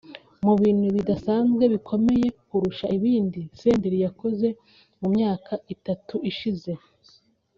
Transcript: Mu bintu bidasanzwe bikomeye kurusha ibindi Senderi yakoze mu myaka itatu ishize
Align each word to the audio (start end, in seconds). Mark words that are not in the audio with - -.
Mu 0.45 0.53
bintu 0.61 0.87
bidasanzwe 0.97 1.63
bikomeye 1.73 2.27
kurusha 2.47 2.85
ibindi 2.97 3.39
Senderi 3.59 3.97
yakoze 4.05 4.47
mu 4.99 5.07
myaka 5.15 5.53
itatu 5.75 6.15
ishize 6.31 6.71